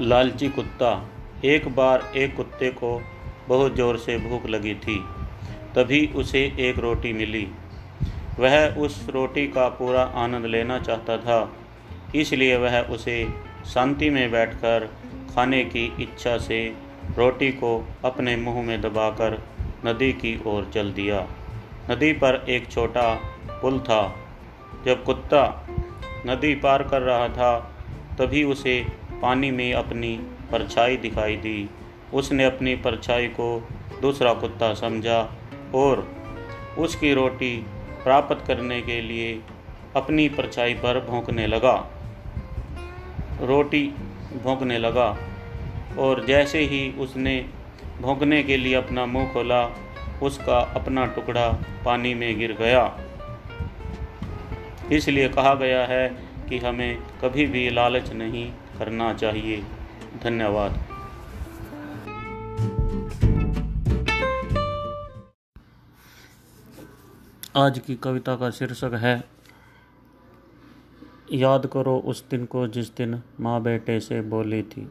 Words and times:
लालची 0.00 0.48
कुत्ता। 0.48 0.90
एक 1.44 1.68
बार 1.68 2.12
एक 2.16 2.34
कुत्ते 2.36 2.68
को 2.72 3.00
बहुत 3.48 3.74
ज़ोर 3.76 3.96
से 3.98 4.16
भूख 4.18 4.46
लगी 4.46 4.74
थी, 4.76 4.98
तभी 5.74 6.06
उसे 6.16 6.40
एक 6.60 6.78
रोटी 6.78 7.12
मिली। 7.12 7.46
वह 8.38 8.76
उस 8.76 9.06
रोटी 9.10 9.46
का 9.46 9.68
पूरा 9.68 10.02
आनंद 10.16 10.46
लेना 10.46 10.78
चाहता 10.78 11.16
था, 11.16 11.38
इसलिए 12.14 12.56
वह 12.56 12.80
उसे 12.88 13.24
शांति 13.66 14.10
में 14.10 14.30
बैठकर 14.30 14.88
खाने 15.34 15.62
की 15.64 15.84
इच्छा 16.00 16.36
से 16.38 16.60
रोटी 17.16 17.50
को 17.52 17.72
अपने 18.04 18.36
मुँह 18.36 18.62
में 18.62 18.80
दबाकर 18.82 19.38
नदी 19.86 20.12
की 20.12 20.38
ओर 20.46 20.70
चल 20.74 20.92
दिया। 20.92 21.20
नदी 21.90 22.12
पर 22.14 22.44
एक 22.48 22.70
छोटा 22.70 23.12
पुल 23.52 23.78
था। 23.80 24.02
जब 24.84 25.04
कुत्ता 25.04 25.44
नदी 26.26 26.54
पार 26.54 26.82
कर 26.82 27.02
रहा 27.02 27.28
था, 27.28 27.58
तभी 28.18 28.42
उसे 28.44 28.74
पानी 29.22 29.50
में 29.50 29.72
अपनी 29.74 30.16
परछाई 30.52 30.96
दिखाई 30.96 31.36
दी। 31.36 31.68
उसने 32.14 32.44
अपनी 32.44 32.74
परछाई 32.76 33.26
को 33.26 33.68
दूसरा 34.02 34.32
कुत्ता 34.34 34.74
समझा 34.74 35.20
और 35.74 36.06
उसकी 36.78 37.14
रोटी 37.14 37.56
प्राप्त 38.04 38.46
करने 38.46 38.80
के 38.82 39.00
लिए 39.00 39.40
अपनी 39.96 40.28
परछाई 40.28 40.74
पर 40.74 41.00
भोंकने 41.00 41.46
लगा। 41.46 41.76
रोटी 43.40 43.82
भोंकने 44.44 44.78
लगा 44.78 45.16
और 45.98 46.24
जैसे 46.26 46.58
ही 46.58 46.92
उसने 46.98 47.46
भोंकने 48.00 48.42
के 48.42 48.56
लिए 48.56 48.74
अपना 48.74 49.06
मुँह 49.06 49.32
खोला, 49.32 49.64
उसका 50.22 50.58
अपना 50.58 51.06
टुकड़ा 51.06 51.48
पानी 51.84 52.14
में 52.14 52.38
गिर 52.38 52.52
गया। 52.52 52.98
इसलिए 54.92 55.28
कहा 55.28 55.54
गया 55.54 55.84
है 55.86 56.29
कि 56.50 56.58
हमें 56.58 56.98
कभी 57.20 57.46
भी 57.46 57.70
लालच 57.70 58.12
नहीं 58.12 58.52
करना 58.78 59.12
चाहिए। 59.14 59.62
धन्यवाद। 60.22 60.78
आज 67.56 67.78
की 67.78 67.94
कविता 67.96 68.34
का 68.36 68.50
शीर्षक 68.50 68.94
है, 68.94 69.24
याद 71.32 71.66
करो 71.66 71.96
उस 71.98 72.28
दिन 72.28 72.44
को 72.44 72.66
जिस 72.68 72.94
दिन 72.96 73.22
माँ 73.40 73.60
बेटे 73.62 74.00
से 74.00 74.20
बोली 74.22 74.62
थी। 74.62 74.90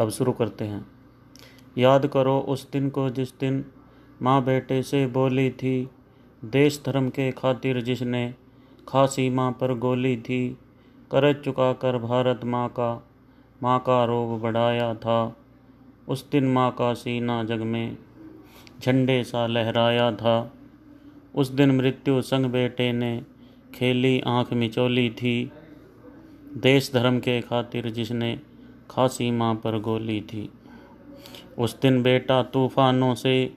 अब 0.00 0.10
शुरू 0.10 0.32
करते 0.32 0.64
हैं। 0.64 0.86
याद 1.78 2.06
करो 2.06 2.38
उस 2.48 2.70
दिन 2.70 2.90
को 2.90 3.10
जिस 3.10 3.38
दिन 3.38 3.64
माँ 4.22 4.44
बेटे 4.44 4.82
से 4.82 5.06
बोली 5.06 5.50
थी। 5.50 5.90
देश 6.44 6.82
धर्म 6.86 7.08
के 7.08 7.30
खातिर 7.32 7.80
जिसने 7.80 8.34
खासी 8.90 9.30
माँ 9.30 9.52
पर 9.52 9.74
गोली 9.78 10.16
थी। 10.16 10.58
कर 11.10 11.42
चुका 11.42 11.72
कर 11.72 11.98
भारत 11.98 12.40
माँ 12.44 12.68
का 12.68 13.08
माँ 13.62 13.78
का 13.78 14.04
रोग 14.04 14.40
बढ़ाया 14.40 14.94
था। 14.94 15.36
उस 16.08 16.30
दिन 16.30 16.44
माँ 16.44 16.70
का 16.70 16.94
सीना 16.94 17.44
जग 17.44 17.60
में 17.60 17.96
झंडे 18.82 19.24
सा 19.24 19.46
लहराया 19.46 20.12
था। 20.12 20.52
उस 21.34 21.48
दिन 21.48 21.70
मृत्यु 21.70 22.22
संग 22.22 22.46
बेटे 22.46 22.92
ने 22.92 23.22
खेली, 23.74 24.20
आँख 24.20 24.52
मिचोली 24.52 25.10
थी। 25.10 25.52
देश 26.56 26.92
धर्म 26.94 27.18
के 27.18 27.40
खातिर 27.40 27.90
जिसने 27.90 28.40
खासी 28.90 29.30
माँ 29.30 29.54
पर 29.54 29.78
गोली 29.78 30.20
थी। 30.20 30.50
उस 31.58 31.80
दिन 31.80 32.02
बेटा 32.02 32.42
तूफानों 32.42 33.14
से 33.14 33.54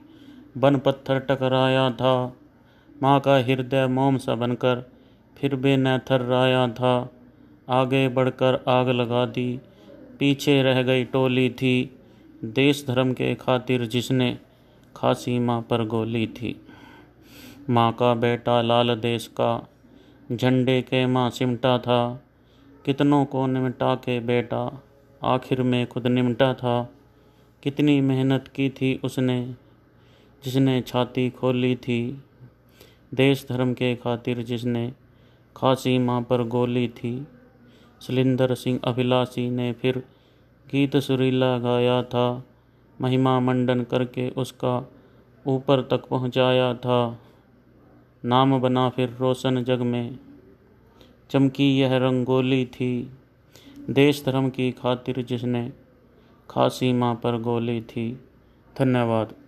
बन 0.58 0.76
पत्थर 0.76 1.18
टकराया 1.18 1.90
था। 1.90 2.36
माँ 3.02 3.20
का 3.20 3.36
हृदय 3.36 3.86
मोम 3.86 4.16
सा 4.16 4.34
बनकर 4.34 4.93
फिर 5.38 5.54
भी 5.56 5.76
न 5.76 5.98
थर्राया 5.98 6.68
था। 6.68 7.10
आगे 7.68 8.08
बढ़कर 8.08 8.64
आग 8.68 8.88
लगा 8.88 9.26
दी। 9.26 9.60
पीछे 10.18 10.62
रह 10.62 10.82
गई 10.82 11.04
टोली 11.04 11.50
थी। 11.50 12.00
देश 12.44 12.84
धर्म 12.88 13.12
के 13.12 13.34
खातिर 13.34 13.86
जिसने 13.86 14.38
खासी 14.96 15.38
माँ 15.38 15.60
पर 15.62 15.84
गोली 15.84 16.26
थी। 16.26 16.60
माँ 17.70 17.92
का 17.92 18.14
बेटा 18.14 18.62
लाल 18.62 18.94
देश 18.94 19.26
का 19.26 19.68
झंडे 20.32 20.82
के 20.82 21.06
माँ 21.06 21.30
सिमटा 21.30 21.78
था। 21.78 22.00
कितनों 22.84 23.24
को 23.24 23.46
निमटा 23.46 23.94
के 23.94 24.20
बेटा 24.20 24.82
आखिर 25.24 25.62
में 25.62 25.86
खुद 25.86 26.06
निमटा 26.06 26.54
था। 26.54 26.90
कितनी 27.62 28.00
मेहनत 28.00 28.48
की 28.54 28.68
थी 28.70 29.00
उसने 29.04 29.54
जिसने 30.44 30.80
छाती 30.80 31.30
खोली 31.30 31.76
थी। 31.76 32.22
देश 33.14 33.46
धर्म 33.48 33.72
के 33.74 33.94
खातिर 33.94 34.42
जिसने 34.42 34.92
खासी 35.64 35.98
माँ 35.98 36.22
पर 36.22 36.42
गोली 36.42 36.88
थी। 36.88 37.26
शैलेंद्र 38.02 38.54
सिंह 38.54 38.80
अभिलाषी 38.84 39.50
ने 39.50 39.72
फिर 39.72 39.98
गीत 40.70 40.96
सुरीला 40.96 41.58
गाया 41.58 42.02
था। 42.02 42.44
महिमा 43.00 43.40
मंडन 43.40 43.82
करके 43.82 44.30
उसका 44.30 44.90
ऊपर 45.46 45.80
तक 45.80 46.06
पहुँचाया 46.06 46.74
था। 46.74 47.18
नाम 48.24 48.60
बना 48.60 48.88
फिर 48.88 49.16
रोशन 49.20 49.64
जग 49.64 49.80
में। 49.80 50.18
चमकी 51.30 51.80
यह 51.80 51.96
रंगोली 51.96 52.66
थी। 52.66 53.10
देश 53.90 54.24
धर्म 54.26 54.50
की 54.50 54.72
खातिर 54.72 55.22
जिसने 55.22 55.72
खासी 56.50 56.92
माँ 56.92 57.14
पर 57.14 57.40
गोली 57.40 57.80
थी। 57.80 58.20
धन्यवाद। 58.78 59.43